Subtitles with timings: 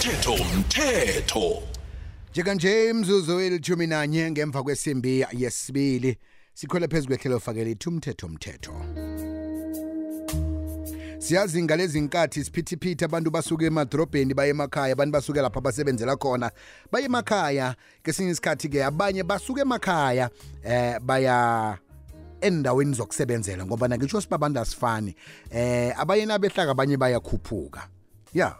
[0.00, 1.62] umthetho umthetho
[2.30, 6.18] njekanje imzuzu elithumi nanye ngemva kwesimbi yesibili
[6.54, 8.72] sikhwele phezu kwehlelo fakele ithi umthetho umthetho
[11.18, 16.50] siyazi ngalezi nkathi siphithiphithi abantu basuke emadrobheni baye emakhaya abantu basuke lapha basebenzela khona
[16.92, 17.76] baye emakhaya.
[18.02, 20.30] Kesinye isikhathi-ke abanye basuke emakhaya
[20.64, 21.78] eh baya
[22.40, 25.14] endaweni zokusebenzela ngoba nakitsho sibabantu asifani.
[25.50, 27.88] Eh abanye nabehlaka abanye bayakhuphuka.
[28.34, 28.56] Ya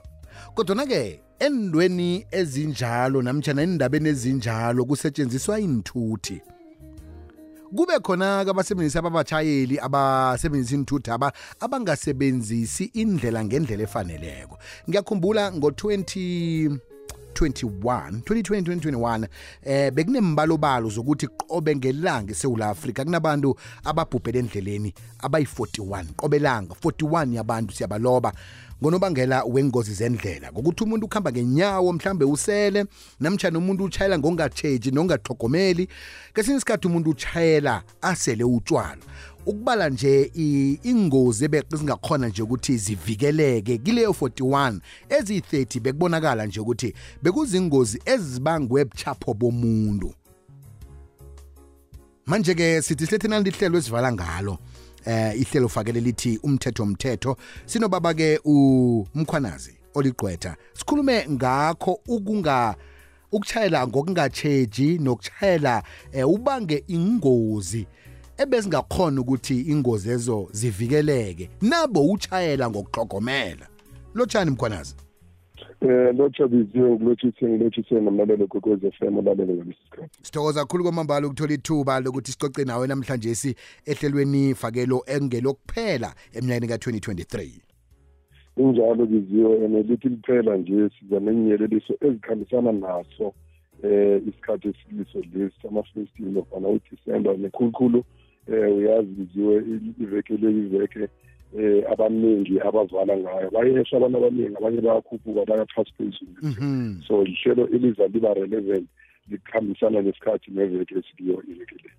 [0.54, 6.40] kodwana-ke endweni ezinjalo namtshana endabeni ezinjalo kusetshenziswa inthuthi
[7.76, 14.58] kube khona-ke abasebenzisi ababatshayeli abasebenzisa inthuthi aba abangasebenzisi indlela ngendlela efaneleko.
[14.88, 16.78] Ngiyakhumbula ngo-20
[17.34, 19.26] 21 2020-2021
[19.62, 27.74] eh bekunembalobalo zokuthi qobe ngelanga eSouth Africa kunabantu ababhubhele endleleni abayi41 qobe langa 41 yabantu
[27.74, 28.32] siyabaloba
[28.82, 30.52] ngonobangela wengozi zendlela.
[30.52, 32.84] Ngokuthi umuntu ukuhamba ngenyawo mhlambe usele
[33.20, 35.88] namtshana umuntu utshayela ngongatsheji nongahlogomeli
[36.34, 39.02] kesinye isikhathi umuntu utshayela asele utshwala
[39.46, 40.30] ukubala nje
[40.82, 50.14] ingozi ebezingakhona nje ukuthi zivikeleke kileyo 41 eziyi-30 bekubonakala nje ukuthi bekuzingozi ezibangwe buchapho bomuntu.
[52.26, 54.58] Manje-ke sithi silethena lihlelo esivala ngalo
[55.04, 60.56] eh ihlelo fakele lithi umthetho umthetho sinobaba ke umkhwanazi oligqwetha.
[60.74, 62.76] Sikhulume ngakho ukunga
[63.32, 65.82] ukuchayela ngokungatsheji nokuchayela
[66.12, 67.86] eh, ubange ingozi
[68.42, 73.66] ebezingakhona ukuthi ingozi ezo zivikeleke nabo uchayela ngokuxhogomela.
[74.14, 74.94] Lotshani mkhwanazi?
[75.80, 80.18] Eh lotsha biziwe ngilotshise ngilotshise nomlalelo kokwez FM olalele ngalesi sikhathi.
[80.22, 83.54] Sithokoza kakhulu kwamambala ukuthola ithuba lokuthi sicoce nawe namhlanje si
[83.86, 87.50] ehlelweni fakelo engelokuphela eminyakeni ka-2023
[88.56, 93.34] injalo biziwe and lithi liphela nje siza nenyeleliso ezikhambisana naso
[93.82, 98.04] eh isikhathi esiliso lesi sama-festive nofana udisemba nekhulukhulu
[98.48, 99.64] eh uyazi biziwe
[100.00, 101.08] iveke leyiveke
[101.58, 103.50] eh abaningi abavala ngayo.
[103.50, 106.34] Bayesha abantu abaningi abanye bayakhuphuka bayaphasi phezulu.
[107.06, 108.88] So ihlelo eliza liba relevant
[109.30, 111.90] likhambisana nesikhathi neveke esikiyo iveke le.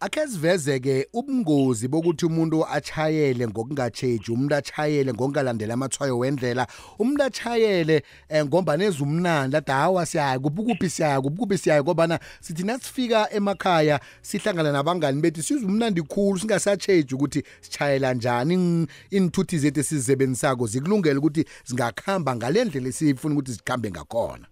[0.00, 6.66] Akhe siveze-ke ubungozi bokuthi umuntu achayele ngokungatsheji umuntu achayele ngokungalandela amathwayo wendlela
[6.98, 13.32] umuntu achayele um ngomba nezumnandi ade hawa siyaya kuphi siyaya kuphi siyaya ngobana sithi nasifika
[13.32, 21.18] emakhaya sihlangana nabangani bethu sizwe umnandi khulu singasatsheji ukuthi sitshayela njani inthuthi zethu esizisebenzisako zikulungele
[21.18, 24.46] ukuthi zingakuhamba ngale ndlela esifuna ukuthi zikhambe ngakhona.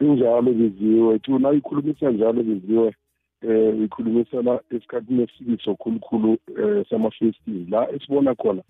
[0.00, 2.94] Injalo biziwe thuna ikhulumisa njalo biziwe
[3.42, 8.62] eh ikhulumisana esikhathini esibiso khulukhulu eh sama-festive la esibona khona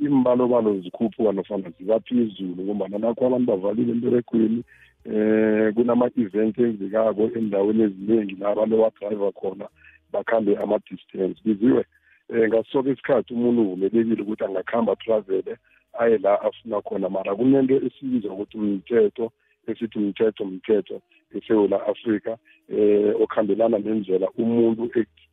[0.00, 4.62] imbalobalo zikhuphuka nofana zibaphezulu ngombana nakho abantu bavalile emberegweni
[5.04, 9.68] eh kunama-event enzekako endaweni eziningi la abantu abadrayiva khona
[10.14, 11.38] bakhambe ama-distance.
[11.44, 11.84] Biziwe
[12.30, 15.56] um ngaso soke isikhathi umuntu uvumelekile ukuthi angakuhamba atravele
[16.00, 17.08] aye la afuna khona.
[17.08, 19.32] Mara kunento esibiza ukuthi umthetho
[19.66, 20.96] esithi umthetho umthetho
[21.36, 22.32] eSouth Africa
[22.68, 24.82] eh okhambelana nendlela umuntu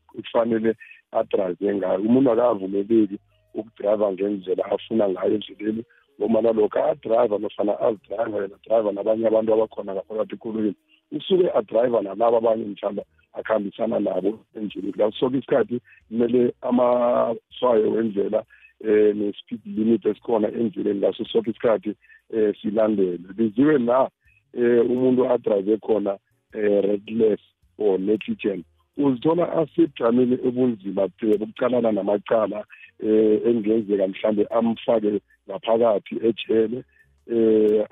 [0.08, 0.76] kufanele
[1.12, 2.00] adrayive ngayo.
[2.02, 3.18] Umuntu akavumeleki
[3.54, 5.84] ukudrive ngendlela afuna ngayo endleleni
[6.20, 10.76] noma nalokho adrayiva nofana azidrayiva yena driver nabanye abantu abakhona ngaphakathi ekolweni
[11.12, 13.04] usuke adrayiva nalabo abanye mhlawumbe
[13.34, 14.98] akuhambisana nabo endleleni.
[14.98, 18.44] La soke isikhathi kumele amaswayo wendlela
[18.84, 21.92] eh ne-speed limit esikhona endleleni ngaso soke isikhathi
[22.34, 24.10] eh silandele biziwe la
[24.54, 26.18] eh umuntu adrayive khona
[26.54, 27.40] eh reckless
[27.78, 28.66] or negligent.
[28.98, 32.66] Uzithola asebujameni obunzima te bokucalana namacala
[33.00, 36.84] eh engenzeka mhlambe amfake ngaphakathi ejele
[37.32, 37.86] eh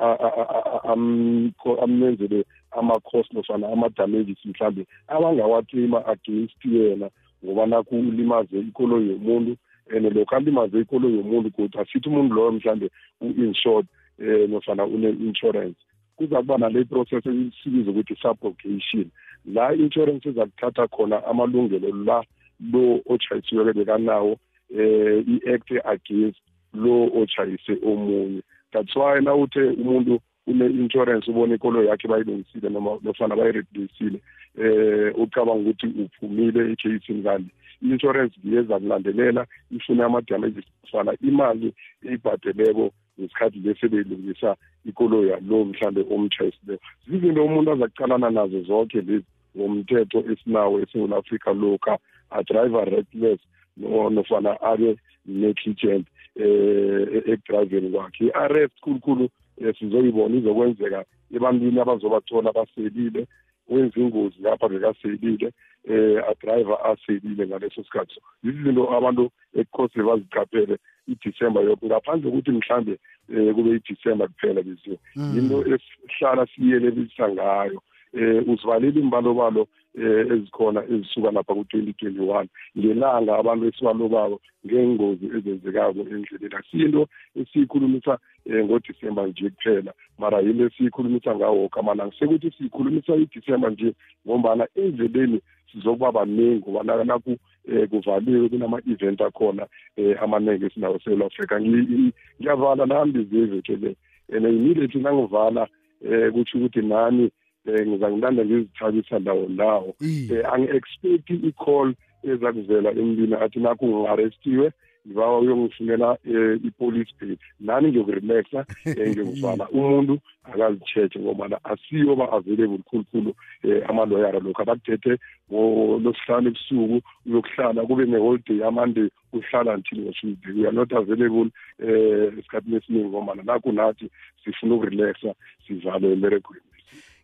[1.81, 7.09] amenzele ama-cost nofana ama-damages mhlambe abangawaklima against yena
[7.45, 9.57] ngoba nakho ulimaze ikoloyi yomuntu
[9.95, 12.89] and lokhu alimaze ikoloyi yomuntu kodwa asithi umuntu loyo mhlambe
[13.21, 13.85] u-insured
[14.19, 15.79] um nofana une-insurance.
[16.19, 19.07] Kuza kuba nale process esibiza ukuthi subrogation
[19.45, 22.23] la i-insurance ezakuthatha khona amalungelo la
[22.71, 24.37] lo otshayisiweke bekanawo
[24.75, 26.41] eh i-act against
[26.73, 28.41] lo otshayise omunye.
[28.73, 34.19] That's why na uthe umuntu une-insurance ubona ikolo yakhe bayilungisile noma nofana bayiredulisile
[34.57, 37.51] eh ucabanga ukuthi uphumile ecasini kanti
[37.81, 41.73] i-insurance ngiyeza kulandelela ifuna ama-damages nofana imali
[42.03, 44.55] eyibhadeleko ngesikhathi lesi beyilungisa
[44.85, 49.25] ikoloyi yalo mhlambe omtshayisileyo zizinto umuntu azakucalana nazo zonke lezi
[49.57, 51.97] ngomthetho esinawo eSouth Africa lokha
[52.29, 53.39] adriver reckless
[53.77, 58.25] nofana abe negligent eh ekudriveni kwakhe.
[58.25, 59.29] I-arrest khulukhulu
[59.61, 61.05] um sizoyibona izokwenzeka
[61.35, 63.27] ebantwini abazobathola baselile.
[63.69, 65.51] Wenza ingozi lapha bekaselile
[65.85, 68.13] eh adriver aselile ngaleso sikhathi.
[68.13, 70.77] So izinto abantu ekukhose baziqaphele
[71.07, 72.99] iDecember yonke ngaphandle kokuthi mhlambe
[73.33, 74.99] eh kube iDecember kuphela bese
[75.37, 77.81] into esihlala siyelelisa ngayo.
[78.13, 82.47] Eh usivalela imbalobalo ezikhona ezisuka lapha ku-2021
[82.77, 86.55] ngelanga abantu esibalobako ngengozi ezenzekako endleleni.
[86.59, 93.69] Asiyinto esiyikhulumisa um ngodisemba nje kuphela mara yinto esiyikhulumisa ngawo woke amalanga sekuthi siyikhulumisa idisemba
[93.69, 93.93] nje
[94.25, 95.41] ngombana endleleni
[95.71, 97.37] sizokuba baningi ngoba naku
[97.67, 103.95] um kuvaliwe kunama-event akhona um amaningi esinawo esouth africa ngiyavala nami biziveke le.
[104.31, 105.67] And immediately nangivala
[106.01, 107.31] um kutsho ukuthi nani
[107.69, 109.95] eh ngizangilanda ngizithabisa ndawo ndawo.
[110.01, 111.93] Eh angi-expect i-call
[112.23, 114.71] ezakuvela emntwini athi nakho ngi-arrestiwe
[115.07, 117.35] ngibawa uyongifunela um i-police bay.
[117.59, 123.31] Nani ngiyokurelaxa um ngiyokuvala umuntu akazicheche ngobana asiyo ba-available khulukhulu
[123.63, 125.17] um amaloyara lokhu abakuthethe
[125.51, 130.53] ngolosihlanu ebusuku uyokuhlala kube ne-holiday amande uhlala until ngo-tuesday.
[130.53, 131.49] We are not available
[131.79, 134.05] um esikhathini esiningi ngobana nakho nathi
[134.43, 135.33] sifuna ukurelaxa
[135.67, 136.68] sivale emeregweni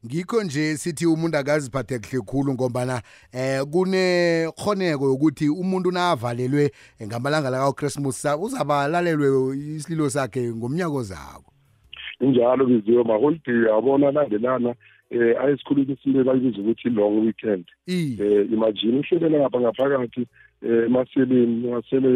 [0.06, 3.02] ngikho nje sithi umuntu akaziphathe kuhle khulu ngombana
[3.34, 6.72] eh kunekhoneko yokuthi umuntu navalelwe
[7.04, 11.52] ngamalanga la kaChristmas uzabalalelwe isililo sakhe ngomnyaka ozako
[12.20, 14.76] injalo biziwe maholiday yabona landelana
[15.10, 20.28] eh ayisikhuluma isinto bayibiza ukuthi long weekend eh imagine uhlelela ngapha ngaphakathi
[20.62, 22.10] eh emaseleni masele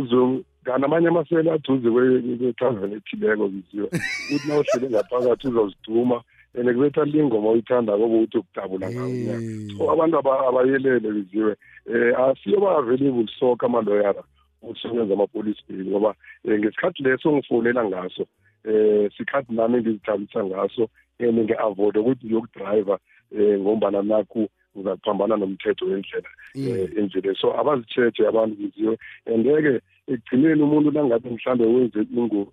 [0.00, 3.88] uzo kanamanye amasele aduze kwe-travel ethileko biziwe
[4.34, 6.22] uthi na uhlele ngaphakathi uzoziduma
[6.54, 9.40] and kubetha lingoma uyithanda kobe uthi ukudabula ngawo
[9.78, 11.56] so abantu abayelele biziwe
[11.86, 14.22] um asiyo ba-available soke amaloyara
[14.62, 16.14] ukusebenza ama-police bill ngoba
[16.44, 18.26] um ngesikhathi leso ngifonela ngaso
[18.64, 20.88] um sikhathi nami engizithabisa ngaso
[21.18, 22.98] and ngi-avoide ukuthi ngiyokudrayiva
[23.32, 27.36] um ngombana nakhu uzakuphambana nomthetho wendlela um endleleni.
[27.40, 32.50] So abazitsheje abantu biziwe and-ke ekugcineni umuntu nangabe mhlawumbe wenze ingozi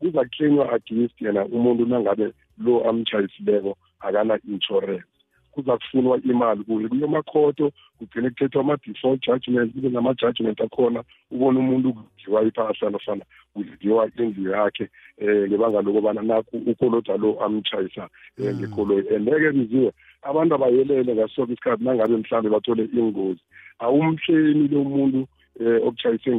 [0.00, 2.32] kuza kuclenywa against yena umuntu nangabe
[2.64, 5.04] lo amchayisileko akana-insurance
[5.52, 12.42] kuza kufunwa imali kuye kuyomakhoto kugcine kuthethwa ama-default judgment kube nama-judgment akhona ubone umuntu kudliwa
[12.42, 13.24] iphahla nofana
[13.54, 14.88] kudliwa indlu yakhe
[15.22, 18.08] um ngebanga lokubana nakho ukoloda lo amtshayisa
[18.38, 19.14] um ngekoloyi.
[19.16, 19.92] And eke biziwe
[20.22, 23.40] abantu abayelele ngasoke isikhathi nangabe mhlawumbe bathole ingozi
[23.78, 25.26] awumhleni lo muntu
[25.60, 26.30] eh okutshayise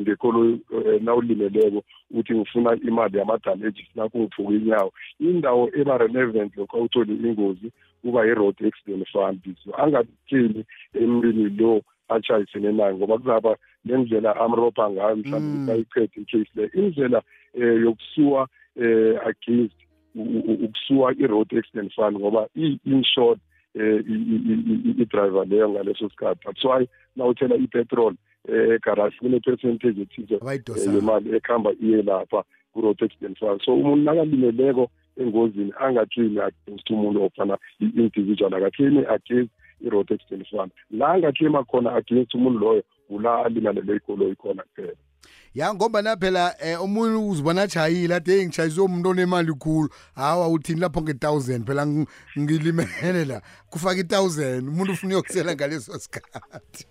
[0.00, 0.58] ngekolo
[1.00, 4.92] nawulimeleko uthi ngifuna imali yama-damages nakho ngiphuka inyawo.
[5.20, 7.72] Indawo eba-relevant lokho awuthole ingozi
[8.02, 9.40] kuba yi-road accident fund.
[9.64, 16.70] So angathini emntwini lo atshayisene nayo ngoba kuzaba nendlela amrobha ngayo mhlawumbe bayiqede icase le.
[16.74, 17.22] Indlela
[17.54, 19.76] um yokusuwa um against
[20.14, 23.40] ukusuwa i-road accident fund ngoba i-insured
[23.74, 26.40] um i-driver leyo ngaleso sikhathi.
[26.44, 28.14] That's why nawuthela ipetrol
[28.48, 30.38] egarage kune-percentage ethize
[30.94, 37.58] yemali ekuhamba iye lapha ku-road accident fund so umuntu nakalimeleko engozini angaklini against umuntu ofana
[37.80, 44.34] i-individual akaklini against i-road accident fund la angaklima khona against umuntu loyo kula alimalele ikoloyi
[44.34, 44.96] khona kuphela.
[45.54, 49.88] Ya ngoba phela eh, umuntu uzibona ajayile ade hey ngishayiswe umuntu onemali khulu.
[50.14, 51.66] Hawa uthini lapho nge-thousand?
[51.66, 51.86] Phela
[52.38, 53.42] ngilimele la.
[53.70, 56.86] Kufaka i-thousand umuntu ufuna uyokusela ngaleso sikhathi.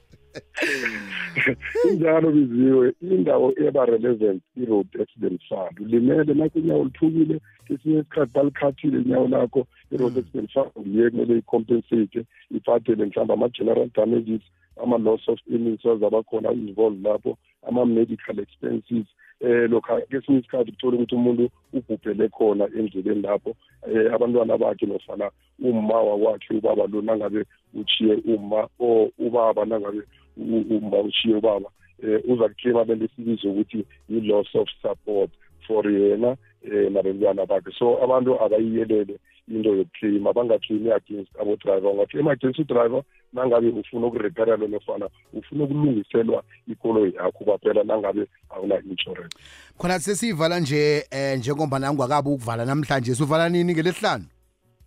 [1.89, 5.79] Injalo biziwe indawo eba-relevant i-road accident fund.
[5.79, 12.25] Ulimele nakho inyawo liphukile kesinye isikhathi balikhathile inyawo lakho i-road accident fund yiye kumele icompensate
[12.51, 14.41] ibhadele mhlawumbe ama-general damages
[14.83, 19.05] ama-loss of earnings azabakhona involved lapho ama-medical expenses.
[19.41, 23.55] Eh lokha kesinye isikhathi kuthola ukuthi umuntu ubhubhele khona endleleni lapho
[23.87, 25.31] eh abantwana bakhe nofana
[25.63, 30.01] umma wakwakhe ubaba lo nangabe uchiye umma or ubaba nangabe
[30.37, 31.69] umma uchiye ubaba
[32.03, 35.31] eh uza kuclaima lento esibiza ukuthi i-loss of support
[35.67, 37.71] for yena eh nabantwana bakhe.
[37.79, 41.89] So abantu abayiyelele into yokuclaima bangaclaimi against abo-driver.
[41.89, 49.37] Ungaclaima against udriver nangabe ufuna ukurepairelwa nofana ufuna ukulungiselwa ikoloyi yakho kwaphela nangabe awuna-insurance
[49.77, 54.25] khona sesiyivala nje eh njengoba nangwakabi ukuvala namhlanje sivala nini ngelesihlanu?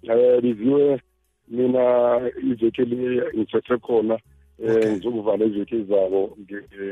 [0.03, 1.01] Um biziwe
[1.49, 4.19] mina iveke le ngithethe khona
[4.63, 6.37] um ngizokuvala iveke ezabo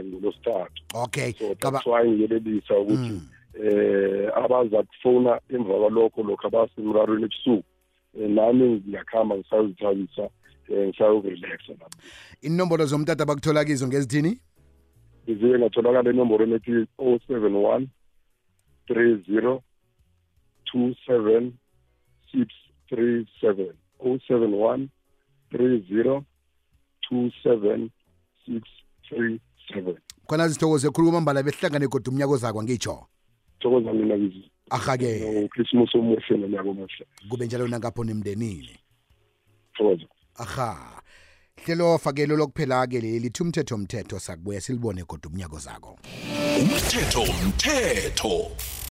[0.04, 3.20] ngolosithathu okay so that's why ngiyelelisa ukuthi
[3.54, 7.64] eh abaza kufona emva kwalokho lokho abasemrarweni ebusuku
[8.14, 10.22] nami ngiyakhamba ngisayozithabisa
[10.68, 11.98] um ngisayokurelaxa lapho
[12.42, 14.38] inombolo zomtata bakuthola kizo ngezithini?
[15.26, 17.88] Biziwe ngatholakala enomborweni ethi o seven one
[18.86, 19.62] three zero
[20.64, 21.52] two seven
[22.32, 22.48] six
[22.88, 23.72] three seven.
[24.00, 24.88] O seven one
[25.50, 26.24] three zero
[27.10, 27.90] two seven
[28.46, 28.62] six
[29.08, 29.40] three
[29.74, 29.96] seven.
[30.26, 33.06] Khona zithokoze khulu kwamambala behlangane kodwa umnyaka ozakwa ngitsho
[33.60, 35.44] thokoza mina bizi ahake.
[35.44, 37.06] Uchristmas omuhle nonyaka omuhle.
[37.28, 38.78] Kube njalo nangapho nemndenini.
[39.74, 40.06] Thokoza.
[40.36, 41.02] Aha.
[41.64, 45.98] Hlelo fakelo lokuphela-ke leli lithi umthetho mthetho sakubuya silibone kodwa umnyaka ozako
[46.60, 48.50] umthetho mthetho